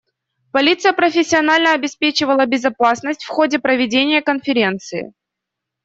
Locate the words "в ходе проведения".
3.23-4.23